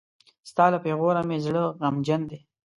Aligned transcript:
ستا 0.49 0.65
له 0.73 0.77
پېغوره 0.85 1.21
مې 1.27 1.37
زړه 1.45 1.63
غمجن 1.79 2.21
دی. 2.29 2.39